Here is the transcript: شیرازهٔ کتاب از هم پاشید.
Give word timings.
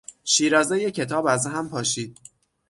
شیرازهٔ 0.23 0.91
کتاب 0.91 1.25
از 1.27 1.47
هم 1.47 1.69
پاشید. 1.69 2.17